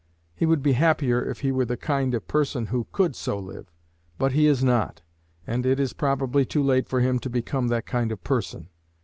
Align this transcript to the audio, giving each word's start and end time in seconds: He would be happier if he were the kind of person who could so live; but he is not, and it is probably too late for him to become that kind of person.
He 0.33 0.47
would 0.47 0.63
be 0.63 0.71
happier 0.71 1.23
if 1.23 1.41
he 1.41 1.51
were 1.51 1.63
the 1.63 1.77
kind 1.77 2.15
of 2.15 2.27
person 2.27 2.65
who 2.73 2.87
could 2.91 3.15
so 3.15 3.37
live; 3.37 3.71
but 4.17 4.31
he 4.31 4.47
is 4.47 4.63
not, 4.63 5.03
and 5.45 5.63
it 5.63 5.79
is 5.79 5.93
probably 5.93 6.43
too 6.43 6.63
late 6.63 6.89
for 6.89 7.01
him 7.01 7.19
to 7.19 7.29
become 7.29 7.67
that 7.67 7.85
kind 7.85 8.11
of 8.11 8.23
person. 8.23 8.69